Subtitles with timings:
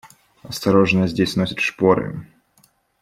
[0.41, 2.25] Осторожно, здесь носят шпоры.